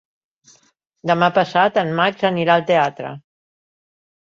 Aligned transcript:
Demà 1.11 1.27
passat 1.35 1.77
en 1.83 1.93
Max 2.01 2.27
anirà 2.33 2.57
al 2.57 2.67
teatre. 2.73 3.15